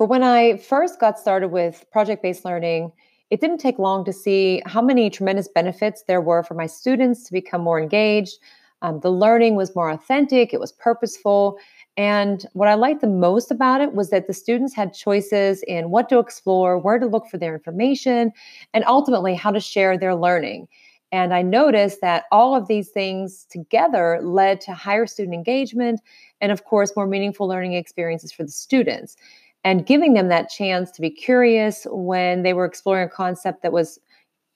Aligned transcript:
For 0.00 0.06
when 0.06 0.22
I 0.22 0.56
first 0.56 0.98
got 0.98 1.18
started 1.18 1.48
with 1.48 1.84
project 1.92 2.22
based 2.22 2.46
learning, 2.46 2.90
it 3.28 3.38
didn't 3.38 3.58
take 3.58 3.78
long 3.78 4.02
to 4.06 4.14
see 4.14 4.62
how 4.64 4.80
many 4.80 5.10
tremendous 5.10 5.46
benefits 5.46 6.04
there 6.08 6.22
were 6.22 6.42
for 6.42 6.54
my 6.54 6.64
students 6.64 7.24
to 7.24 7.34
become 7.34 7.60
more 7.60 7.78
engaged. 7.78 8.38
Um, 8.80 9.00
the 9.00 9.12
learning 9.12 9.56
was 9.56 9.76
more 9.76 9.90
authentic, 9.90 10.54
it 10.54 10.58
was 10.58 10.72
purposeful. 10.72 11.58
And 11.98 12.46
what 12.54 12.66
I 12.66 12.76
liked 12.76 13.02
the 13.02 13.08
most 13.08 13.50
about 13.50 13.82
it 13.82 13.92
was 13.92 14.08
that 14.08 14.26
the 14.26 14.32
students 14.32 14.74
had 14.74 14.94
choices 14.94 15.62
in 15.64 15.90
what 15.90 16.08
to 16.08 16.18
explore, 16.18 16.78
where 16.78 16.98
to 16.98 17.04
look 17.04 17.26
for 17.26 17.36
their 17.36 17.52
information, 17.52 18.32
and 18.72 18.86
ultimately 18.86 19.34
how 19.34 19.50
to 19.50 19.60
share 19.60 19.98
their 19.98 20.14
learning. 20.14 20.66
And 21.12 21.34
I 21.34 21.42
noticed 21.42 22.00
that 22.00 22.24
all 22.32 22.54
of 22.54 22.68
these 22.68 22.88
things 22.88 23.44
together 23.50 24.18
led 24.22 24.62
to 24.62 24.72
higher 24.72 25.06
student 25.06 25.34
engagement 25.34 26.00
and, 26.40 26.50
of 26.52 26.64
course, 26.64 26.96
more 26.96 27.06
meaningful 27.06 27.46
learning 27.46 27.74
experiences 27.74 28.32
for 28.32 28.44
the 28.44 28.50
students. 28.50 29.18
And 29.64 29.84
giving 29.84 30.14
them 30.14 30.28
that 30.28 30.48
chance 30.48 30.90
to 30.92 31.02
be 31.02 31.10
curious 31.10 31.86
when 31.90 32.42
they 32.42 32.54
were 32.54 32.64
exploring 32.64 33.06
a 33.06 33.10
concept 33.10 33.62
that 33.62 33.72
was 33.72 33.98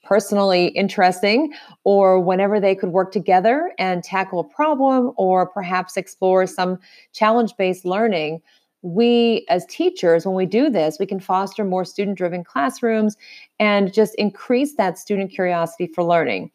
personally 0.05 0.67
interesting, 0.69 1.53
or 1.85 2.21
whenever 2.21 2.61
they 2.61 2.75
could 2.75 2.91
work 2.91 3.11
together 3.11 3.73
and 3.79 4.05
tackle 4.05 4.39
a 4.41 4.45
problem, 4.45 5.13
or 5.17 5.47
perhaps 5.47 5.97
explore 5.97 6.47
some 6.47 6.79
challenge 7.13 7.57
based 7.57 7.85
learning. 7.85 8.41
We 8.83 9.47
as 9.49 9.65
teachers 9.67 10.27
when 10.27 10.35
we 10.35 10.45
do 10.45 10.69
this 10.69 10.99
we 11.01 11.07
can 11.07 11.19
foster 11.19 11.65
more 11.65 11.87
student 11.87 12.19
driven 12.19 12.45
classrooms 12.45 13.17
and 13.59 13.91
just 13.91 14.15
increase 14.17 14.75
that 14.75 14.99
student 14.99 15.31
curiosity 15.31 15.87
for 15.87 16.05
learning. 16.05 16.51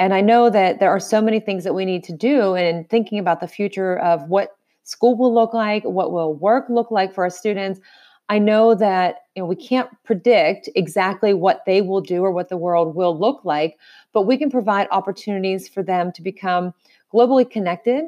And 0.00 0.14
i 0.14 0.22
know 0.22 0.48
that 0.48 0.80
there 0.80 0.90
are 0.90 1.00
so 1.00 1.20
many 1.20 1.40
things 1.40 1.62
that 1.64 1.74
we 1.74 1.84
need 1.84 2.02
to 2.04 2.12
do 2.12 2.54
in 2.54 2.84
thinking 2.84 3.18
about 3.18 3.40
the 3.40 3.48
future 3.48 3.98
of 3.98 4.28
what 4.30 4.56
school 4.84 5.14
will 5.14 5.32
look 5.32 5.52
like 5.52 5.84
what 5.84 6.10
will 6.10 6.34
work 6.34 6.64
look 6.70 6.90
like 6.90 7.14
for 7.14 7.24
our 7.24 7.30
students 7.30 7.80
i 8.28 8.38
know 8.38 8.74
that 8.74 9.26
you 9.34 9.42
know 9.42 9.46
we 9.46 9.56
can't 9.56 9.88
predict 10.04 10.68
exactly 10.74 11.34
what 11.34 11.64
they 11.66 11.80
will 11.82 12.00
do 12.00 12.22
or 12.22 12.30
what 12.30 12.48
the 12.48 12.56
world 12.56 12.94
will 12.94 13.18
look 13.18 13.44
like 13.44 13.78
but 14.12 14.22
we 14.22 14.36
can 14.36 14.50
provide 14.50 14.86
opportunities 14.90 15.68
for 15.68 15.82
them 15.82 16.12
to 16.12 16.22
become 16.22 16.72
globally 17.12 17.48
connected 17.48 18.04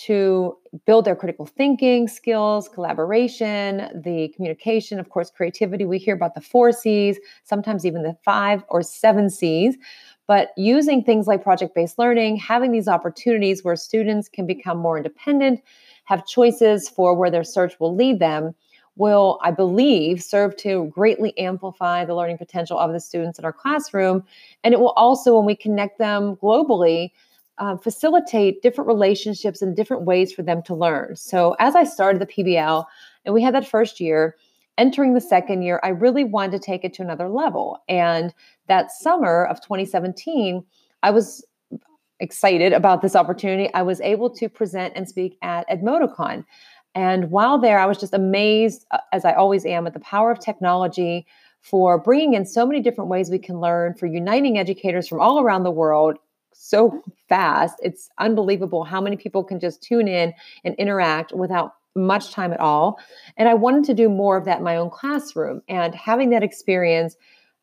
to 0.00 0.56
build 0.86 1.04
their 1.04 1.14
critical 1.14 1.44
thinking 1.44 2.08
skills, 2.08 2.70
collaboration, 2.70 3.88
the 4.02 4.28
communication, 4.34 4.98
of 4.98 5.10
course, 5.10 5.30
creativity. 5.30 5.84
We 5.84 5.98
hear 5.98 6.14
about 6.14 6.34
the 6.34 6.40
four 6.40 6.72
C's, 6.72 7.18
sometimes 7.44 7.84
even 7.84 8.02
the 8.02 8.16
five 8.24 8.64
or 8.68 8.82
seven 8.82 9.28
C's. 9.28 9.76
But 10.26 10.52
using 10.56 11.04
things 11.04 11.26
like 11.26 11.42
project 11.42 11.74
based 11.74 11.98
learning, 11.98 12.36
having 12.36 12.72
these 12.72 12.88
opportunities 12.88 13.62
where 13.62 13.76
students 13.76 14.28
can 14.28 14.46
become 14.46 14.78
more 14.78 14.96
independent, 14.96 15.60
have 16.04 16.26
choices 16.26 16.88
for 16.88 17.14
where 17.14 17.30
their 17.30 17.44
search 17.44 17.78
will 17.78 17.94
lead 17.94 18.20
them, 18.20 18.54
will, 19.00 19.40
I 19.42 19.50
believe, 19.50 20.22
serve 20.22 20.56
to 20.58 20.92
greatly 20.94 21.36
amplify 21.38 22.04
the 22.04 22.14
learning 22.14 22.38
potential 22.38 22.78
of 22.78 22.92
the 22.92 23.00
students 23.00 23.38
in 23.38 23.44
our 23.44 23.52
classroom. 23.52 24.22
And 24.62 24.74
it 24.74 24.78
will 24.78 24.90
also, 24.90 25.36
when 25.36 25.46
we 25.46 25.56
connect 25.56 25.98
them 25.98 26.36
globally, 26.36 27.10
um, 27.58 27.78
facilitate 27.78 28.62
different 28.62 28.88
relationships 28.88 29.62
and 29.62 29.74
different 29.74 30.04
ways 30.04 30.32
for 30.32 30.42
them 30.42 30.62
to 30.64 30.74
learn. 30.74 31.16
So, 31.16 31.56
as 31.58 31.74
I 31.74 31.84
started 31.84 32.20
the 32.20 32.26
PBL 32.26 32.84
and 33.24 33.34
we 33.34 33.42
had 33.42 33.54
that 33.54 33.66
first 33.66 34.00
year, 34.00 34.36
entering 34.78 35.14
the 35.14 35.20
second 35.20 35.62
year, 35.62 35.80
I 35.82 35.88
really 35.88 36.24
wanted 36.24 36.52
to 36.52 36.58
take 36.58 36.84
it 36.84 36.94
to 36.94 37.02
another 37.02 37.28
level. 37.28 37.82
And 37.88 38.32
that 38.68 38.92
summer 38.92 39.46
of 39.46 39.60
2017, 39.60 40.64
I 41.02 41.10
was 41.10 41.44
excited 42.20 42.72
about 42.72 43.02
this 43.02 43.16
opportunity. 43.16 43.72
I 43.74 43.82
was 43.82 44.00
able 44.02 44.30
to 44.30 44.48
present 44.48 44.92
and 44.94 45.08
speak 45.08 45.36
at 45.42 45.68
EdmodoCon. 45.68 46.44
And 46.94 47.30
while 47.30 47.58
there, 47.58 47.78
I 47.78 47.86
was 47.86 47.98
just 47.98 48.14
amazed, 48.14 48.86
uh, 48.90 48.98
as 49.12 49.24
I 49.24 49.32
always 49.32 49.64
am, 49.64 49.86
at 49.86 49.94
the 49.94 50.00
power 50.00 50.30
of 50.30 50.40
technology 50.40 51.26
for 51.60 51.98
bringing 51.98 52.34
in 52.34 52.44
so 52.46 52.66
many 52.66 52.80
different 52.80 53.10
ways 53.10 53.30
we 53.30 53.38
can 53.38 53.60
learn, 53.60 53.94
for 53.94 54.06
uniting 54.06 54.58
educators 54.58 55.06
from 55.06 55.20
all 55.20 55.40
around 55.40 55.62
the 55.62 55.70
world 55.70 56.18
so 56.52 57.02
fast. 57.28 57.76
It's 57.82 58.10
unbelievable 58.18 58.84
how 58.84 59.00
many 59.00 59.16
people 59.16 59.44
can 59.44 59.60
just 59.60 59.82
tune 59.82 60.08
in 60.08 60.32
and 60.64 60.74
interact 60.76 61.32
without 61.32 61.74
much 61.94 62.32
time 62.32 62.52
at 62.52 62.60
all. 62.60 62.98
And 63.36 63.48
I 63.48 63.54
wanted 63.54 63.84
to 63.84 63.94
do 63.94 64.08
more 64.08 64.36
of 64.36 64.44
that 64.44 64.58
in 64.58 64.64
my 64.64 64.76
own 64.76 64.90
classroom. 64.90 65.62
And 65.68 65.94
having 65.94 66.30
that 66.30 66.42
experience 66.42 67.16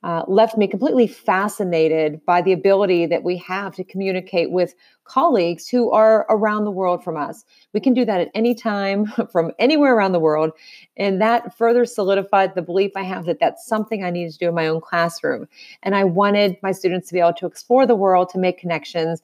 uh, 0.07 0.23
left 0.25 0.57
me 0.57 0.69
completely 0.69 1.05
fascinated 1.05 2.25
by 2.25 2.41
the 2.41 2.53
ability 2.53 3.05
that 3.05 3.25
we 3.25 3.35
have 3.35 3.75
to 3.75 3.83
communicate 3.83 4.51
with 4.51 4.73
colleagues 5.03 5.67
who 5.67 5.91
are 5.91 6.25
around 6.29 6.63
the 6.63 6.71
world 6.71 7.03
from 7.03 7.17
us. 7.17 7.43
We 7.73 7.81
can 7.81 7.93
do 7.93 8.05
that 8.05 8.21
at 8.21 8.31
any 8.33 8.55
time 8.55 9.07
from 9.33 9.51
anywhere 9.59 9.93
around 9.93 10.13
the 10.13 10.19
world. 10.19 10.51
And 10.95 11.21
that 11.21 11.57
further 11.57 11.83
solidified 11.83 12.55
the 12.55 12.61
belief 12.61 12.93
I 12.95 13.03
have 13.03 13.25
that 13.25 13.41
that's 13.41 13.67
something 13.67 14.01
I 14.01 14.09
needed 14.09 14.31
to 14.31 14.39
do 14.39 14.47
in 14.47 14.55
my 14.55 14.67
own 14.67 14.79
classroom. 14.79 15.45
And 15.83 15.93
I 15.93 16.05
wanted 16.05 16.55
my 16.63 16.71
students 16.71 17.09
to 17.09 17.13
be 17.13 17.19
able 17.19 17.33
to 17.33 17.45
explore 17.45 17.85
the 17.85 17.93
world, 17.93 18.29
to 18.29 18.39
make 18.39 18.57
connections, 18.57 19.21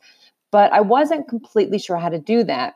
but 0.52 0.70
I 0.74 0.82
wasn't 0.82 1.30
completely 1.30 1.80
sure 1.80 1.96
how 1.96 2.10
to 2.10 2.20
do 2.20 2.44
that. 2.44 2.74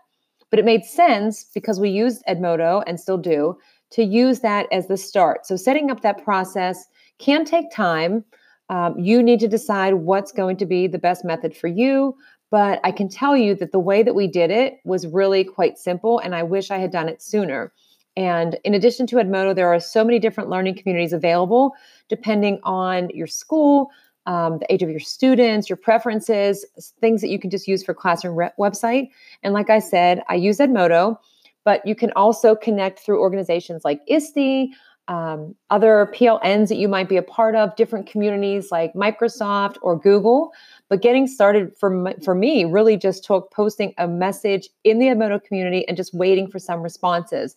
But 0.49 0.59
it 0.59 0.65
made 0.65 0.85
sense 0.85 1.43
because 1.53 1.77
we 1.77 1.89
used 1.89 2.23
Edmodo 2.25 2.83
and 2.87 3.01
still 3.01 3.17
do 3.17 3.57
to 3.89 4.03
use 4.03 4.39
that 4.39 4.67
as 4.71 4.87
the 4.87 4.95
start. 4.95 5.45
So 5.45 5.57
setting 5.57 5.91
up 5.91 6.01
that 6.03 6.23
process 6.23 6.87
can 7.19 7.45
take 7.45 7.71
time. 7.71 8.23
Um, 8.69 8.99
you 8.99 9.23
need 9.23 9.39
to 9.39 9.47
decide 9.47 9.95
what's 9.95 10.31
going 10.31 10.57
to 10.57 10.65
be 10.65 10.87
the 10.87 10.99
best 10.99 11.23
method 11.23 11.55
for 11.55 11.67
you. 11.67 12.15
But 12.49 12.79
I 12.83 12.91
can 12.91 13.09
tell 13.09 13.35
you 13.35 13.55
that 13.55 13.71
the 13.71 13.79
way 13.79 14.03
that 14.03 14.15
we 14.15 14.27
did 14.27 14.51
it 14.51 14.75
was 14.85 15.05
really 15.07 15.43
quite 15.43 15.77
simple, 15.77 16.19
and 16.19 16.33
I 16.33 16.43
wish 16.43 16.71
I 16.71 16.77
had 16.77 16.91
done 16.91 17.09
it 17.09 17.21
sooner. 17.21 17.73
And 18.15 18.57
in 18.63 18.73
addition 18.73 19.05
to 19.07 19.17
Edmodo, 19.17 19.53
there 19.53 19.71
are 19.71 19.79
so 19.79 20.03
many 20.03 20.17
different 20.17 20.49
learning 20.49 20.75
communities 20.75 21.13
available 21.13 21.73
depending 22.09 22.59
on 22.63 23.09
your 23.11 23.27
school, 23.27 23.91
um, 24.25 24.57
the 24.59 24.73
age 24.73 24.81
of 24.81 24.89
your 24.89 24.99
students, 24.99 25.69
your 25.69 25.77
preferences, 25.77 26.65
things 26.99 27.21
that 27.21 27.29
you 27.29 27.37
can 27.37 27.49
just 27.49 27.67
use 27.67 27.83
for 27.83 27.93
classroom 27.93 28.35
re- 28.35 28.49
website. 28.59 29.09
And 29.43 29.53
like 29.53 29.69
I 29.69 29.79
said, 29.79 30.23
I 30.29 30.35
use 30.35 30.57
Edmodo, 30.57 31.17
but 31.63 31.85
you 31.85 31.95
can 31.95 32.11
also 32.15 32.55
connect 32.55 32.99
through 32.99 33.21
organizations 33.21 33.85
like 33.85 34.01
ISTE, 34.07 34.69
um, 35.07 35.55
other 35.69 36.11
PLNs 36.13 36.67
that 36.67 36.77
you 36.77 36.87
might 36.87 37.07
be 37.07 37.17
a 37.17 37.23
part 37.23 37.55
of, 37.55 37.75
different 37.75 38.07
communities 38.07 38.71
like 38.71 38.93
Microsoft 38.93 39.77
or 39.81 39.97
Google. 39.97 40.51
But 40.89 41.01
getting 41.01 41.27
started 41.27 41.71
for, 41.77 42.13
for 42.23 42.35
me 42.35 42.65
really 42.65 42.97
just 42.97 43.23
took 43.23 43.51
posting 43.51 43.93
a 43.97 44.07
message 44.07 44.69
in 44.83 44.99
the 44.99 45.07
Edmodo 45.07 45.43
community 45.43 45.87
and 45.87 45.95
just 45.95 46.13
waiting 46.13 46.49
for 46.49 46.59
some 46.59 46.81
responses. 46.81 47.55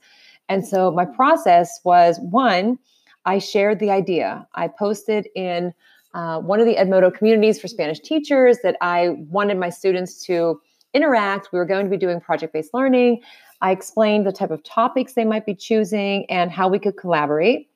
And 0.49 0.67
so 0.67 0.91
my 0.91 1.05
process 1.05 1.81
was 1.85 2.19
one, 2.21 2.79
I 3.25 3.39
shared 3.39 3.79
the 3.79 3.91
idea. 3.91 4.47
I 4.55 4.69
posted 4.69 5.29
in 5.35 5.73
uh, 6.15 6.41
one 6.41 6.61
of 6.61 6.67
the 6.67 6.75
Edmodo 6.75 7.13
communities 7.13 7.61
for 7.61 7.69
Spanish 7.69 8.01
teachers 8.01 8.59
that 8.63 8.77
I 8.81 9.11
wanted 9.31 9.59
my 9.59 9.71
students 9.71 10.25
to 10.27 10.61
interact. 10.93 11.49
We 11.53 11.59
were 11.59 11.65
going 11.65 11.85
to 11.85 11.91
be 11.91 11.97
doing 11.97 12.21
project 12.21 12.53
based 12.53 12.75
learning. 12.75 13.23
I 13.61 13.71
explained 13.73 14.27
the 14.27 14.33
type 14.33 14.51
of 14.51 14.65
topics 14.65 15.13
they 15.13 15.25
might 15.25 15.47
be 15.47 15.55
choosing 15.55 16.25
and 16.31 16.51
how 16.51 16.69
we 16.69 16.79
could 16.79 16.97
collaborate. 16.97 17.69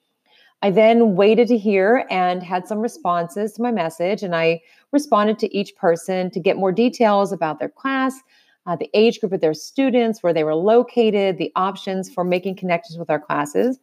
I 0.63 0.71
then 0.71 1.15
waited 1.15 1.49
to 1.49 1.59
hear 1.59 2.07
and 2.09 2.43
had 2.43 2.67
some 2.67 2.79
responses 2.79 3.53
to 3.53 3.63
my 3.63 3.71
message, 3.71 4.23
and 4.23 4.35
I 4.35 4.63
responded 4.93 5.39
to 5.41 5.55
each 5.55 5.77
person 5.77 6.31
to 6.31 6.41
get 6.41 6.57
more 6.57 6.73
details 6.73 7.33
about 7.33 7.59
their 7.59 7.69
class, 7.69 8.19
uh, 8.67 8.75
the 8.75 8.89
age 8.95 9.21
group 9.21 9.35
of 9.35 9.43
their 9.43 9.53
students, 9.53 10.23
where 10.23 10.33
they 10.33 10.43
were 10.43 10.55
located, 10.55 11.37
the 11.37 11.53
options 11.55 12.11
for 12.11 12.25
making 12.25 12.57
connections 12.57 12.99
with 12.99 13.11
our 13.11 13.21
classes. 13.21 13.79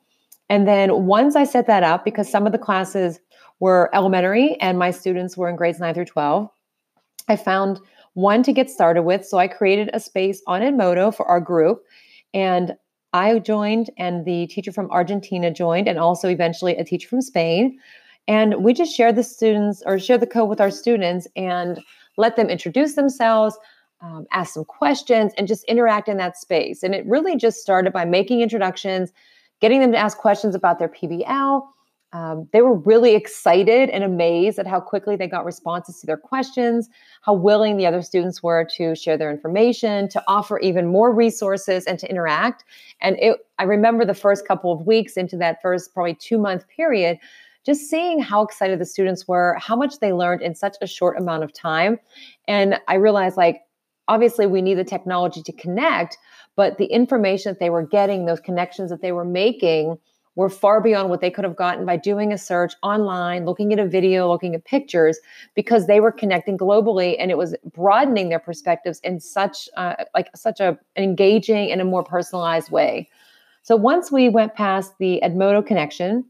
And 0.49 0.67
then 0.67 1.05
once 1.05 1.35
I 1.35 1.43
set 1.43 1.67
that 1.67 1.83
up, 1.83 2.03
because 2.03 2.27
some 2.29 2.47
of 2.47 2.51
the 2.51 2.57
classes 2.57 3.19
were 3.59 3.91
elementary 3.93 4.59
and 4.59 4.79
my 4.79 4.89
students 4.89 5.37
were 5.37 5.49
in 5.49 5.55
grades 5.55 5.79
9 5.79 5.93
through 5.93 6.05
12, 6.05 6.49
I 7.27 7.35
found 7.35 7.79
one 8.13 8.43
to 8.43 8.53
get 8.53 8.69
started 8.69 9.03
with. 9.03 9.25
So 9.25 9.37
I 9.37 9.47
created 9.47 9.89
a 9.93 9.99
space 9.99 10.41
on 10.47 10.61
Edmodo 10.61 11.15
for 11.15 11.25
our 11.27 11.39
group. 11.39 11.83
And 12.33 12.75
I 13.13 13.39
joined, 13.39 13.89
and 13.97 14.25
the 14.25 14.47
teacher 14.47 14.71
from 14.71 14.89
Argentina 14.89 15.51
joined, 15.51 15.87
and 15.87 15.99
also 15.99 16.29
eventually 16.29 16.77
a 16.77 16.83
teacher 16.83 17.09
from 17.09 17.21
Spain. 17.21 17.77
And 18.27 18.63
we 18.63 18.73
just 18.73 18.95
shared 18.95 19.15
the 19.15 19.23
students 19.23 19.83
or 19.85 19.99
share 19.99 20.17
the 20.17 20.27
code 20.27 20.49
with 20.49 20.61
our 20.61 20.71
students 20.71 21.27
and 21.35 21.81
let 22.17 22.35
them 22.35 22.49
introduce 22.49 22.95
themselves, 22.95 23.57
um, 24.01 24.25
ask 24.31 24.53
some 24.53 24.65
questions, 24.65 25.33
and 25.37 25.47
just 25.47 25.65
interact 25.65 26.07
in 26.07 26.17
that 26.17 26.37
space. 26.37 26.83
And 26.83 26.95
it 26.95 27.05
really 27.05 27.35
just 27.35 27.59
started 27.61 27.91
by 27.91 28.05
making 28.05 28.41
introductions, 28.41 29.11
getting 29.59 29.81
them 29.81 29.91
to 29.91 29.97
ask 29.97 30.17
questions 30.17 30.55
about 30.55 30.79
their 30.79 30.89
PBL, 30.89 31.63
um, 32.13 32.47
they 32.51 32.61
were 32.61 32.75
really 32.75 33.15
excited 33.15 33.89
and 33.89 34.03
amazed 34.03 34.59
at 34.59 34.67
how 34.67 34.81
quickly 34.81 35.15
they 35.15 35.27
got 35.27 35.45
responses 35.45 36.01
to 36.01 36.05
their 36.05 36.17
questions, 36.17 36.89
how 37.21 37.33
willing 37.33 37.77
the 37.77 37.85
other 37.85 38.01
students 38.01 38.43
were 38.43 38.67
to 38.75 38.95
share 38.95 39.17
their 39.17 39.31
information, 39.31 40.09
to 40.09 40.21
offer 40.27 40.59
even 40.59 40.87
more 40.87 41.13
resources, 41.13 41.85
and 41.85 41.99
to 41.99 42.09
interact. 42.09 42.65
And 42.99 43.15
it, 43.19 43.37
I 43.59 43.63
remember 43.63 44.03
the 44.03 44.13
first 44.13 44.45
couple 44.45 44.73
of 44.73 44.85
weeks 44.85 45.15
into 45.15 45.37
that 45.37 45.61
first 45.61 45.93
probably 45.93 46.15
two 46.15 46.37
month 46.37 46.67
period, 46.67 47.17
just 47.65 47.89
seeing 47.89 48.19
how 48.19 48.41
excited 48.41 48.79
the 48.79 48.85
students 48.85 49.27
were, 49.27 49.55
how 49.59 49.75
much 49.75 49.99
they 49.99 50.11
learned 50.11 50.41
in 50.41 50.53
such 50.53 50.75
a 50.81 50.87
short 50.87 51.17
amount 51.17 51.43
of 51.43 51.53
time. 51.53 51.97
And 52.47 52.77
I 52.89 52.95
realized, 52.95 53.37
like, 53.37 53.61
obviously, 54.09 54.47
we 54.47 54.61
need 54.61 54.75
the 54.75 54.83
technology 54.83 55.43
to 55.43 55.53
connect, 55.53 56.17
but 56.57 56.77
the 56.77 56.85
information 56.85 57.51
that 57.51 57.59
they 57.59 57.69
were 57.69 57.85
getting, 57.85 58.25
those 58.25 58.41
connections 58.41 58.89
that 58.89 59.01
they 59.01 59.13
were 59.13 59.23
making, 59.23 59.97
were 60.35 60.49
far 60.49 60.81
beyond 60.81 61.09
what 61.09 61.21
they 61.21 61.29
could 61.29 61.43
have 61.43 61.55
gotten 61.55 61.85
by 61.85 61.97
doing 61.97 62.31
a 62.31 62.37
search 62.37 62.73
online, 62.83 63.45
looking 63.45 63.73
at 63.73 63.79
a 63.79 63.87
video, 63.87 64.29
looking 64.29 64.55
at 64.55 64.63
pictures, 64.63 65.19
because 65.55 65.87
they 65.87 65.99
were 65.99 66.11
connecting 66.11 66.57
globally 66.57 67.15
and 67.19 67.31
it 67.31 67.37
was 67.37 67.55
broadening 67.73 68.29
their 68.29 68.39
perspectives 68.39 68.99
in 69.03 69.19
such 69.19 69.67
uh, 69.75 69.95
like 70.13 70.29
such 70.35 70.59
a 70.59 70.77
engaging 70.95 71.71
and 71.71 71.81
a 71.81 71.85
more 71.85 72.03
personalized 72.03 72.71
way. 72.71 73.09
So 73.63 73.75
once 73.75 74.11
we 74.11 74.29
went 74.29 74.55
past 74.55 74.93
the 74.99 75.19
Edmodo 75.23 75.65
connection, 75.65 76.25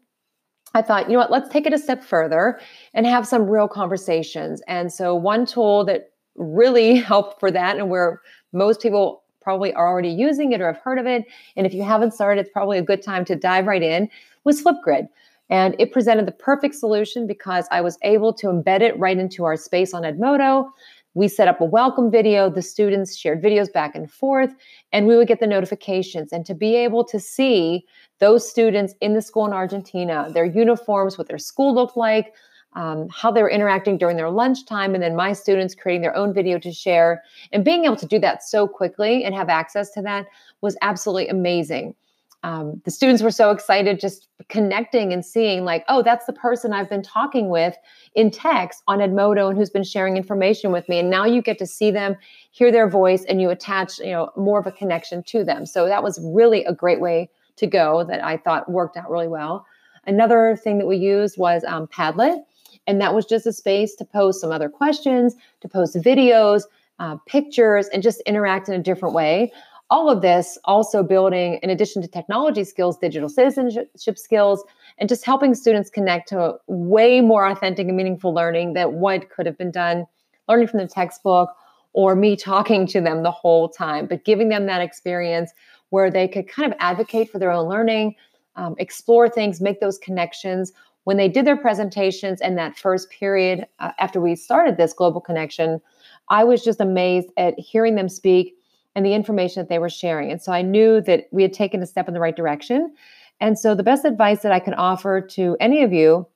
I 0.73 0.81
thought, 0.81 1.07
you 1.07 1.13
know 1.13 1.19
what, 1.19 1.31
let's 1.31 1.49
take 1.49 1.65
it 1.65 1.73
a 1.73 1.77
step 1.77 2.03
further 2.03 2.59
and 2.93 3.05
have 3.05 3.27
some 3.27 3.49
real 3.49 3.67
conversations. 3.67 4.61
And 4.67 4.91
so 4.91 5.15
one 5.15 5.45
tool 5.45 5.85
that 5.85 6.11
really 6.35 6.95
helped 6.95 7.39
for 7.39 7.51
that 7.51 7.77
and 7.77 7.89
where 7.89 8.21
most 8.53 8.81
people 8.81 9.20
probably 9.41 9.73
are 9.73 9.87
already 9.87 10.09
using 10.09 10.51
it 10.51 10.61
or 10.61 10.67
have 10.67 10.81
heard 10.81 10.99
of 10.99 11.05
it. 11.05 11.25
And 11.55 11.65
if 11.65 11.73
you 11.73 11.83
haven't 11.83 12.13
started, 12.13 12.41
it's 12.41 12.51
probably 12.51 12.77
a 12.77 12.83
good 12.83 13.01
time 13.01 13.25
to 13.25 13.35
dive 13.35 13.65
right 13.65 13.81
in, 13.81 14.09
was 14.43 14.61
Flipgrid. 14.61 15.07
And 15.49 15.75
it 15.79 15.91
presented 15.91 16.25
the 16.25 16.31
perfect 16.31 16.75
solution 16.75 17.27
because 17.27 17.67
I 17.71 17.81
was 17.81 17.97
able 18.03 18.33
to 18.35 18.47
embed 18.47 18.81
it 18.81 18.97
right 18.97 19.17
into 19.17 19.43
our 19.43 19.57
space 19.57 19.93
on 19.93 20.03
Edmodo. 20.03 20.69
We 21.13 21.27
set 21.27 21.49
up 21.49 21.59
a 21.59 21.65
welcome 21.65 22.09
video. 22.09 22.49
The 22.49 22.61
students 22.61 23.17
shared 23.17 23.43
videos 23.43 23.71
back 23.71 23.93
and 23.93 24.09
forth, 24.09 24.55
and 24.93 25.07
we 25.07 25.17
would 25.17 25.27
get 25.27 25.41
the 25.41 25.47
notifications. 25.47 26.31
And 26.31 26.45
to 26.45 26.53
be 26.53 26.77
able 26.77 27.03
to 27.03 27.19
see 27.19 27.85
those 28.19 28.49
students 28.49 28.93
in 29.01 29.13
the 29.13 29.21
school 29.21 29.45
in 29.45 29.51
Argentina, 29.51 30.29
their 30.33 30.45
uniforms, 30.45 31.17
what 31.17 31.27
their 31.27 31.37
school 31.37 31.75
looked 31.75 31.97
like, 31.97 32.33
um, 32.73 33.07
how 33.09 33.31
they 33.31 33.41
were 33.41 33.49
interacting 33.49 33.97
during 33.97 34.17
their 34.17 34.29
lunchtime, 34.29 34.93
and 34.93 35.03
then 35.03 35.15
my 35.15 35.33
students 35.33 35.75
creating 35.75 36.01
their 36.01 36.15
own 36.15 36.33
video 36.33 36.57
to 36.59 36.71
share. 36.71 37.23
And 37.51 37.65
being 37.65 37.85
able 37.85 37.97
to 37.97 38.05
do 38.05 38.19
that 38.19 38.43
so 38.43 38.67
quickly 38.67 39.23
and 39.23 39.35
have 39.35 39.49
access 39.49 39.91
to 39.91 40.01
that 40.03 40.25
was 40.61 40.77
absolutely 40.81 41.27
amazing. 41.27 41.95
Um, 42.43 42.81
the 42.85 42.91
students 42.91 43.21
were 43.21 43.29
so 43.29 43.51
excited 43.51 43.99
just 43.99 44.27
connecting 44.49 45.13
and 45.13 45.23
seeing, 45.23 45.63
like, 45.63 45.85
oh, 45.89 46.01
that's 46.01 46.25
the 46.25 46.33
person 46.33 46.73
I've 46.73 46.89
been 46.89 47.03
talking 47.03 47.49
with 47.49 47.75
in 48.15 48.31
text 48.31 48.81
on 48.87 48.97
Edmodo 48.97 49.49
and 49.49 49.57
who's 49.57 49.69
been 49.69 49.83
sharing 49.83 50.17
information 50.17 50.71
with 50.71 50.89
me. 50.89 50.97
And 50.97 51.09
now 51.09 51.25
you 51.25 51.43
get 51.43 51.59
to 51.59 51.67
see 51.67 51.91
them, 51.91 52.15
hear 52.49 52.71
their 52.71 52.89
voice, 52.89 53.25
and 53.25 53.39
you 53.39 53.51
attach, 53.51 53.99
you 53.99 54.11
know, 54.11 54.31
more 54.35 54.59
of 54.59 54.65
a 54.65 54.71
connection 54.71 55.21
to 55.23 55.43
them. 55.43 55.67
So 55.67 55.85
that 55.85 56.01
was 56.01 56.19
really 56.23 56.65
a 56.65 56.73
great 56.73 56.99
way 56.99 57.29
to 57.57 57.67
go 57.67 58.03
that 58.05 58.23
I 58.23 58.37
thought 58.37 58.71
worked 58.71 58.97
out 58.97 59.11
really 59.11 59.27
well. 59.27 59.65
Another 60.07 60.57
thing 60.63 60.79
that 60.79 60.87
we 60.87 60.97
used 60.97 61.37
was 61.37 61.63
um, 61.65 61.85
Padlet. 61.85 62.39
And 62.87 62.99
that 63.01 63.13
was 63.13 63.25
just 63.25 63.45
a 63.45 63.53
space 63.53 63.95
to 63.95 64.05
post 64.05 64.41
some 64.41 64.51
other 64.51 64.69
questions, 64.69 65.35
to 65.61 65.69
post 65.69 65.95
videos, 65.95 66.63
uh, 66.99 67.17
pictures, 67.25 67.87
and 67.89 68.03
just 68.03 68.21
interact 68.21 68.69
in 68.69 68.75
a 68.75 68.83
different 68.83 69.15
way. 69.15 69.51
All 69.89 70.09
of 70.09 70.21
this 70.21 70.57
also 70.65 71.03
building, 71.03 71.59
in 71.61 71.69
addition 71.69 72.01
to 72.01 72.07
technology 72.07 72.63
skills, 72.63 72.97
digital 72.97 73.27
citizenship 73.27 74.17
skills, 74.17 74.63
and 74.97 75.09
just 75.09 75.25
helping 75.25 75.53
students 75.53 75.89
connect 75.89 76.29
to 76.29 76.55
way 76.67 77.21
more 77.21 77.45
authentic 77.45 77.87
and 77.87 77.97
meaningful 77.97 78.33
learning 78.33 78.73
that 78.73 78.93
what 78.93 79.29
could 79.29 79.45
have 79.45 79.57
been 79.57 79.71
done 79.71 80.05
learning 80.47 80.67
from 80.67 80.79
the 80.79 80.87
textbook 80.87 81.49
or 81.93 82.15
me 82.15 82.35
talking 82.35 82.87
to 82.87 83.01
them 83.01 83.23
the 83.23 83.31
whole 83.31 83.67
time, 83.67 84.05
but 84.05 84.23
giving 84.23 84.49
them 84.49 84.65
that 84.65 84.81
experience 84.81 85.51
where 85.89 86.09
they 86.09 86.27
could 86.27 86.47
kind 86.47 86.71
of 86.71 86.77
advocate 86.79 87.29
for 87.29 87.37
their 87.37 87.51
own 87.51 87.67
learning, 87.67 88.15
um, 88.55 88.75
explore 88.79 89.27
things, 89.27 89.59
make 89.59 89.79
those 89.79 89.97
connections 89.97 90.71
when 91.03 91.17
they 91.17 91.27
did 91.27 91.45
their 91.45 91.57
presentations 91.57 92.41
and 92.41 92.57
that 92.57 92.77
first 92.77 93.09
period 93.09 93.65
uh, 93.79 93.91
after 93.99 94.21
we 94.21 94.35
started 94.35 94.77
this 94.77 94.93
global 94.93 95.21
connection, 95.21 95.81
I 96.29 96.43
was 96.43 96.63
just 96.63 96.79
amazed 96.79 97.29
at 97.37 97.59
hearing 97.59 97.95
them 97.95 98.09
speak 98.09 98.55
and 98.95 99.05
the 99.05 99.13
information 99.13 99.61
that 99.61 99.69
they 99.69 99.79
were 99.79 99.89
sharing. 99.89 100.31
And 100.31 100.41
so 100.41 100.51
I 100.51 100.61
knew 100.61 101.01
that 101.01 101.27
we 101.31 101.41
had 101.41 101.53
taken 101.53 101.81
a 101.81 101.87
step 101.87 102.07
in 102.07 102.13
the 102.13 102.19
right 102.19 102.35
direction. 102.35 102.93
And 103.39 103.57
so 103.57 103.73
the 103.73 103.83
best 103.83 104.05
advice 104.05 104.41
that 104.41 104.51
I 104.51 104.59
can 104.59 104.73
offer 104.75 105.21
to 105.21 105.57
any 105.59 105.81
of 105.81 105.91
you, 105.91 106.27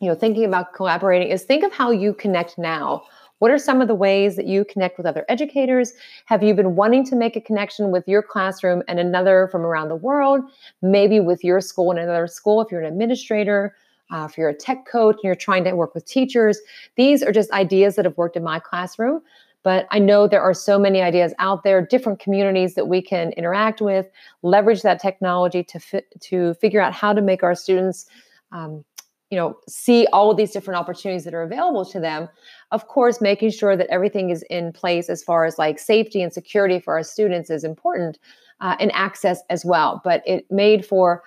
you 0.00 0.08
know, 0.08 0.14
thinking 0.14 0.44
about 0.44 0.74
collaborating 0.74 1.28
is 1.28 1.42
think 1.42 1.64
of 1.64 1.72
how 1.72 1.90
you 1.90 2.14
connect 2.14 2.58
now. 2.58 3.02
What 3.40 3.50
are 3.50 3.58
some 3.58 3.80
of 3.80 3.88
the 3.88 3.94
ways 3.94 4.36
that 4.36 4.46
you 4.46 4.64
connect 4.64 4.96
with 4.96 5.06
other 5.06 5.24
educators? 5.28 5.92
Have 6.26 6.42
you 6.42 6.54
been 6.54 6.74
wanting 6.74 7.04
to 7.06 7.16
make 7.16 7.36
a 7.36 7.40
connection 7.40 7.90
with 7.90 8.06
your 8.06 8.22
classroom 8.22 8.82
and 8.88 8.98
another 8.98 9.48
from 9.50 9.62
around 9.62 9.88
the 9.88 9.96
world? 9.96 10.42
Maybe 10.82 11.20
with 11.20 11.44
your 11.44 11.60
school 11.60 11.90
and 11.90 12.00
another 12.00 12.26
school 12.26 12.60
if 12.60 12.70
you're 12.70 12.80
an 12.80 12.92
administrator, 12.92 13.74
uh, 14.10 14.26
if 14.28 14.38
you're 14.38 14.48
a 14.48 14.54
tech 14.54 14.86
coach 14.86 15.16
and 15.16 15.24
you're 15.24 15.34
trying 15.34 15.64
to 15.64 15.72
work 15.72 15.94
with 15.94 16.06
teachers, 16.06 16.58
these 16.96 17.22
are 17.22 17.32
just 17.32 17.50
ideas 17.52 17.96
that 17.96 18.04
have 18.04 18.16
worked 18.16 18.36
in 18.36 18.42
my 18.42 18.58
classroom. 18.58 19.20
But 19.64 19.86
I 19.90 19.98
know 19.98 20.26
there 20.26 20.40
are 20.40 20.54
so 20.54 20.78
many 20.78 21.02
ideas 21.02 21.34
out 21.38 21.62
there, 21.62 21.84
different 21.84 22.20
communities 22.20 22.74
that 22.74 22.86
we 22.86 23.02
can 23.02 23.32
interact 23.32 23.80
with, 23.80 24.06
leverage 24.42 24.82
that 24.82 25.00
technology 25.00 25.62
to 25.64 25.80
fi- 25.80 26.04
to 26.20 26.54
figure 26.54 26.80
out 26.80 26.92
how 26.92 27.12
to 27.12 27.20
make 27.20 27.42
our 27.42 27.54
students, 27.54 28.06
um, 28.52 28.84
you 29.30 29.36
know, 29.36 29.58
see 29.68 30.06
all 30.12 30.30
of 30.30 30.36
these 30.36 30.52
different 30.52 30.78
opportunities 30.78 31.24
that 31.24 31.34
are 31.34 31.42
available 31.42 31.84
to 31.84 32.00
them. 32.00 32.28
Of 32.70 32.86
course, 32.86 33.20
making 33.20 33.50
sure 33.50 33.76
that 33.76 33.88
everything 33.88 34.30
is 34.30 34.42
in 34.48 34.72
place 34.72 35.10
as 35.10 35.22
far 35.22 35.44
as 35.44 35.58
like 35.58 35.78
safety 35.78 36.22
and 36.22 36.32
security 36.32 36.78
for 36.78 36.94
our 36.94 37.02
students 37.02 37.50
is 37.50 37.64
important, 37.64 38.18
uh, 38.60 38.76
and 38.78 38.92
access 38.94 39.42
as 39.50 39.64
well. 39.64 40.00
But 40.04 40.22
it 40.24 40.46
made 40.50 40.86
for 40.86 41.24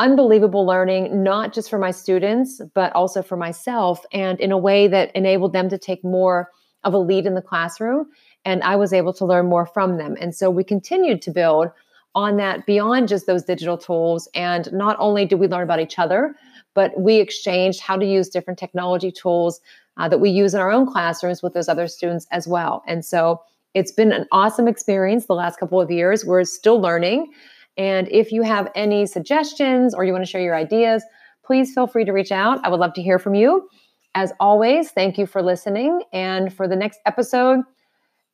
unbelievable 0.00 0.66
learning, 0.66 1.22
not 1.22 1.52
just 1.52 1.70
for 1.70 1.78
my 1.78 1.92
students, 1.92 2.60
but 2.74 2.92
also 2.94 3.22
for 3.22 3.36
myself, 3.36 4.04
and 4.12 4.40
in 4.40 4.50
a 4.50 4.58
way 4.58 4.88
that 4.88 5.14
enabled 5.14 5.52
them 5.52 5.68
to 5.68 5.78
take 5.78 6.02
more 6.02 6.48
of 6.82 6.94
a 6.94 6.98
lead 6.98 7.26
in 7.26 7.34
the 7.34 7.42
classroom. 7.42 8.06
And 8.44 8.62
I 8.62 8.76
was 8.76 8.92
able 8.92 9.12
to 9.12 9.26
learn 9.26 9.46
more 9.46 9.66
from 9.66 9.98
them. 9.98 10.16
And 10.18 10.34
so 10.34 10.50
we 10.50 10.64
continued 10.64 11.20
to 11.22 11.30
build 11.30 11.68
on 12.14 12.38
that 12.38 12.64
beyond 12.66 13.08
just 13.08 13.26
those 13.26 13.44
digital 13.44 13.76
tools. 13.76 14.28
And 14.34 14.72
not 14.72 14.96
only 14.98 15.26
did 15.26 15.38
we 15.38 15.46
learn 15.46 15.62
about 15.62 15.80
each 15.80 15.98
other, 15.98 16.34
but 16.74 16.98
we 16.98 17.16
exchanged 17.16 17.80
how 17.80 17.96
to 17.96 18.06
use 18.06 18.30
different 18.30 18.58
technology 18.58 19.12
tools 19.12 19.60
uh, 19.98 20.08
that 20.08 20.18
we 20.18 20.30
use 20.30 20.54
in 20.54 20.60
our 20.60 20.70
own 20.70 20.90
classrooms 20.90 21.42
with 21.42 21.52
those 21.52 21.68
other 21.68 21.86
students 21.86 22.26
as 22.32 22.48
well. 22.48 22.82
And 22.86 23.04
so 23.04 23.42
it's 23.74 23.92
been 23.92 24.12
an 24.12 24.26
awesome 24.32 24.66
experience 24.66 25.26
the 25.26 25.34
last 25.34 25.60
couple 25.60 25.80
of 25.80 25.90
years. 25.90 26.24
We're 26.24 26.44
still 26.44 26.80
learning. 26.80 27.32
And 27.76 28.08
if 28.08 28.32
you 28.32 28.42
have 28.42 28.70
any 28.74 29.06
suggestions 29.06 29.94
or 29.94 30.04
you 30.04 30.12
want 30.12 30.24
to 30.24 30.30
share 30.30 30.40
your 30.40 30.56
ideas, 30.56 31.04
please 31.44 31.72
feel 31.72 31.86
free 31.86 32.04
to 32.04 32.12
reach 32.12 32.32
out. 32.32 32.60
I 32.64 32.68
would 32.68 32.80
love 32.80 32.94
to 32.94 33.02
hear 33.02 33.18
from 33.18 33.34
you. 33.34 33.68
As 34.14 34.32
always, 34.40 34.90
thank 34.90 35.18
you 35.18 35.26
for 35.26 35.42
listening. 35.42 36.02
And 36.12 36.52
for 36.52 36.66
the 36.66 36.76
next 36.76 37.00
episode, 37.06 37.60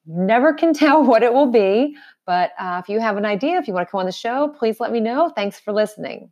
never 0.06 0.53
can 0.53 0.73
tell 0.75 1.05
what 1.05 1.23
it 1.23 1.33
will 1.33 1.50
be. 1.50 1.97
But 2.25 2.53
uh, 2.59 2.81
if 2.83 2.88
you 2.88 3.00
have 3.00 3.17
an 3.17 3.25
idea, 3.25 3.58
if 3.58 3.69
you 3.69 3.75
want 3.75 3.87
to 3.87 3.91
come 3.91 4.01
on 4.01 4.06
the 4.06 4.13
show, 4.13 4.55
please 4.58 4.81
let 4.81 4.93
me 4.93 5.01
know. 5.01 5.31
Thanks 5.34 5.60
for 5.60 5.72
listening. 5.72 6.31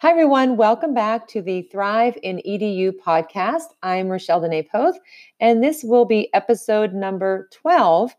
Hi, 0.00 0.12
everyone. 0.12 0.56
Welcome 0.56 0.94
back 0.94 1.26
to 1.28 1.42
the 1.42 1.62
Thrive 1.62 2.16
in 2.22 2.40
EDU 2.46 2.92
podcast. 3.04 3.74
I'm 3.82 4.06
Rachelle 4.06 4.48
Dene 4.48 4.64
Poth, 4.70 4.96
and 5.40 5.60
this 5.60 5.82
will 5.82 6.04
be 6.04 6.32
episode 6.34 6.94
number 6.94 7.48
12 7.52 8.14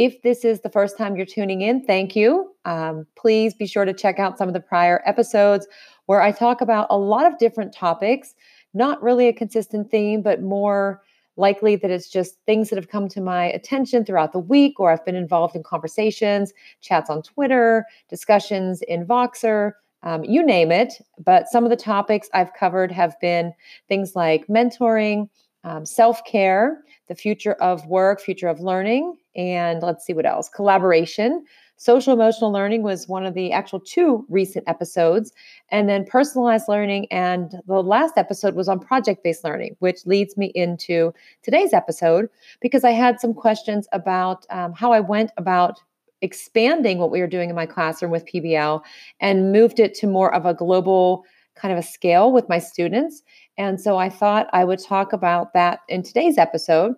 if 0.00 0.22
this 0.22 0.46
is 0.46 0.62
the 0.62 0.70
first 0.70 0.96
time 0.96 1.14
you're 1.14 1.26
tuning 1.26 1.60
in, 1.60 1.84
thank 1.84 2.16
you. 2.16 2.54
Um, 2.64 3.06
please 3.16 3.52
be 3.52 3.66
sure 3.66 3.84
to 3.84 3.92
check 3.92 4.18
out 4.18 4.38
some 4.38 4.48
of 4.48 4.54
the 4.54 4.60
prior 4.60 5.02
episodes 5.04 5.68
where 6.06 6.22
I 6.22 6.32
talk 6.32 6.62
about 6.62 6.86
a 6.88 6.96
lot 6.96 7.26
of 7.26 7.36
different 7.36 7.74
topics, 7.74 8.34
not 8.72 9.02
really 9.02 9.28
a 9.28 9.32
consistent 9.34 9.90
theme, 9.90 10.22
but 10.22 10.40
more 10.40 11.02
likely 11.36 11.76
that 11.76 11.90
it's 11.90 12.08
just 12.08 12.38
things 12.46 12.70
that 12.70 12.76
have 12.76 12.88
come 12.88 13.10
to 13.10 13.20
my 13.20 13.52
attention 13.52 14.06
throughout 14.06 14.32
the 14.32 14.38
week, 14.38 14.80
or 14.80 14.90
I've 14.90 15.04
been 15.04 15.16
involved 15.16 15.54
in 15.54 15.62
conversations, 15.62 16.54
chats 16.80 17.10
on 17.10 17.20
Twitter, 17.20 17.84
discussions 18.08 18.80
in 18.88 19.04
Voxer, 19.04 19.72
um, 20.02 20.24
you 20.24 20.42
name 20.42 20.72
it. 20.72 20.94
But 21.22 21.48
some 21.48 21.64
of 21.64 21.68
the 21.68 21.76
topics 21.76 22.30
I've 22.32 22.54
covered 22.54 22.90
have 22.90 23.20
been 23.20 23.52
things 23.86 24.16
like 24.16 24.46
mentoring, 24.46 25.28
um, 25.62 25.84
self 25.84 26.24
care, 26.24 26.84
the 27.08 27.14
future 27.14 27.52
of 27.60 27.84
work, 27.84 28.22
future 28.22 28.48
of 28.48 28.60
learning, 28.60 29.16
and 29.36 29.82
let's 29.82 30.04
see 30.04 30.12
what 30.12 30.26
else 30.26 30.48
collaboration. 30.48 31.44
Social 31.76 32.12
emotional 32.12 32.52
learning 32.52 32.82
was 32.82 33.08
one 33.08 33.24
of 33.24 33.32
the 33.32 33.52
actual 33.52 33.80
two 33.80 34.26
recent 34.28 34.68
episodes, 34.68 35.32
and 35.70 35.88
then 35.88 36.04
personalized 36.04 36.68
learning. 36.68 37.06
And 37.10 37.54
the 37.66 37.82
last 37.82 38.18
episode 38.18 38.54
was 38.54 38.68
on 38.68 38.80
project 38.80 39.24
based 39.24 39.44
learning, 39.44 39.76
which 39.78 40.04
leads 40.04 40.36
me 40.36 40.52
into 40.54 41.14
today's 41.42 41.72
episode 41.72 42.28
because 42.60 42.84
I 42.84 42.90
had 42.90 43.18
some 43.18 43.32
questions 43.32 43.88
about 43.92 44.44
um, 44.50 44.74
how 44.74 44.92
I 44.92 45.00
went 45.00 45.32
about 45.38 45.80
expanding 46.22 46.98
what 46.98 47.10
we 47.10 47.20
were 47.20 47.26
doing 47.26 47.48
in 47.48 47.56
my 47.56 47.66
classroom 47.66 48.10
with 48.10 48.26
PBL 48.26 48.82
and 49.20 49.52
moved 49.52 49.80
it 49.80 49.94
to 49.94 50.06
more 50.06 50.34
of 50.34 50.44
a 50.44 50.52
global 50.52 51.24
kind 51.54 51.72
of 51.72 51.78
a 51.78 51.86
scale 51.86 52.32
with 52.32 52.48
my 52.48 52.58
students. 52.58 53.22
And 53.58 53.80
so 53.80 53.96
I 53.96 54.08
thought 54.08 54.48
I 54.52 54.64
would 54.64 54.78
talk 54.78 55.12
about 55.12 55.52
that 55.54 55.80
in 55.88 56.02
today's 56.02 56.38
episode 56.38 56.94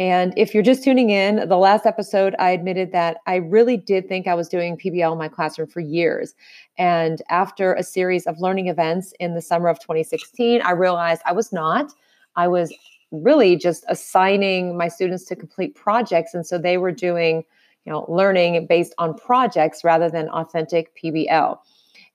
and 0.00 0.32
if 0.34 0.54
you're 0.54 0.62
just 0.62 0.82
tuning 0.82 1.10
in, 1.10 1.46
the 1.46 1.58
last 1.58 1.84
episode, 1.84 2.34
I 2.38 2.52
admitted 2.52 2.90
that 2.92 3.18
I 3.26 3.36
really 3.36 3.76
did 3.76 4.08
think 4.08 4.26
I 4.26 4.32
was 4.32 4.48
doing 4.48 4.78
PBL 4.78 5.12
in 5.12 5.18
my 5.18 5.28
classroom 5.28 5.68
for 5.68 5.80
years. 5.80 6.34
And 6.78 7.20
after 7.28 7.74
a 7.74 7.82
series 7.82 8.26
of 8.26 8.40
learning 8.40 8.68
events 8.68 9.12
in 9.20 9.34
the 9.34 9.42
summer 9.42 9.68
of 9.68 9.78
2016, 9.78 10.62
I 10.62 10.70
realized 10.70 11.20
I 11.26 11.32
was 11.32 11.52
not. 11.52 11.92
I 12.34 12.48
was 12.48 12.72
really 13.10 13.56
just 13.56 13.84
assigning 13.88 14.74
my 14.74 14.88
students 14.88 15.26
to 15.26 15.36
complete 15.36 15.74
projects. 15.74 16.32
And 16.32 16.46
so 16.46 16.56
they 16.56 16.78
were 16.78 16.92
doing, 16.92 17.44
you 17.84 17.92
know, 17.92 18.06
learning 18.08 18.66
based 18.66 18.94
on 18.96 19.12
projects 19.12 19.84
rather 19.84 20.08
than 20.08 20.30
authentic 20.30 20.96
PBL. 20.96 21.58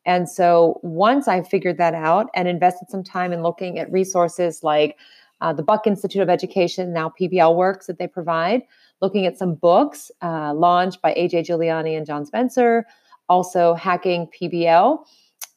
And 0.07 0.27
so 0.27 0.79
once 0.81 1.27
I 1.27 1.43
figured 1.43 1.77
that 1.77 1.93
out 1.93 2.29
and 2.33 2.47
invested 2.47 2.89
some 2.89 3.03
time 3.03 3.31
in 3.31 3.43
looking 3.43 3.77
at 3.77 3.91
resources 3.91 4.63
like 4.63 4.97
uh, 5.41 5.53
the 5.53 5.63
Buck 5.63 5.87
Institute 5.87 6.21
of 6.21 6.29
Education, 6.29 6.93
now 6.93 7.13
PBL 7.19 7.55
Works 7.55 7.87
that 7.87 7.99
they 7.99 8.07
provide, 8.07 8.63
looking 9.01 9.25
at 9.25 9.37
some 9.37 9.55
books 9.55 10.11
uh, 10.21 10.53
launched 10.53 11.01
by 11.01 11.13
AJ 11.13 11.47
Juliani 11.47 11.97
and 11.97 12.05
John 12.05 12.25
Spencer, 12.25 12.85
also 13.29 13.73
Hacking 13.73 14.27
PBL, 14.27 14.99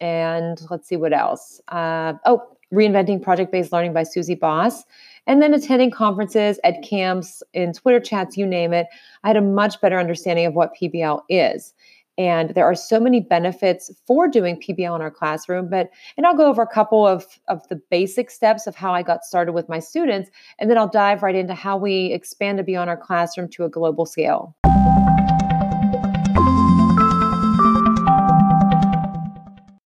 and 0.01 0.61
let's 0.71 0.89
see 0.89 0.97
what 0.97 1.13
else. 1.13 1.61
Uh, 1.69 2.15
oh, 2.25 2.43
Reinventing 2.73 3.23
Project 3.23 3.51
Based 3.51 3.73
Learning 3.73 3.93
by 3.93 4.03
Suzie 4.03 4.39
Boss, 4.39 4.85
and 5.27 5.43
then 5.43 5.55
attending 5.55 5.91
conferences, 5.91 6.59
at 6.65 6.83
camps, 6.83 7.43
in 7.53 7.73
Twitter 7.73 8.01
chats, 8.01 8.37
you 8.37 8.47
name 8.47 8.73
it. 8.73 8.87
I 9.25 9.29
had 9.29 9.37
a 9.37 9.43
much 9.43 9.81
better 9.81 9.99
understanding 9.99 10.47
of 10.47 10.55
what 10.55 10.75
PBL 10.75 11.23
is. 11.29 11.75
And 12.19 12.51
there 12.51 12.65
are 12.65 12.75
so 12.75 13.01
many 13.01 13.21
benefits 13.21 13.91
for 14.07 14.29
doing 14.29 14.61
PBL 14.61 14.95
in 14.97 15.01
our 15.01 15.11
classroom. 15.11 15.71
But 15.71 15.91
and 16.17 16.27
I'll 16.27 16.37
go 16.37 16.47
over 16.47 16.61
a 16.61 16.67
couple 16.67 17.07
of, 17.07 17.25
of 17.47 17.67
the 17.69 17.77
basic 17.91 18.31
steps 18.31 18.67
of 18.67 18.75
how 18.75 18.93
I 18.93 19.03
got 19.03 19.25
started 19.25 19.53
with 19.53 19.69
my 19.69 19.79
students, 19.79 20.29
and 20.59 20.69
then 20.69 20.77
I'll 20.77 20.89
dive 20.89 21.23
right 21.23 21.35
into 21.35 21.55
how 21.55 21.77
we 21.77 22.07
expand 22.07 22.59
to 22.59 22.65
beyond 22.65 22.91
our 22.91 22.97
classroom 22.97 23.49
to 23.51 23.65
a 23.65 23.69
global 23.71 24.05
scale. 24.05 24.57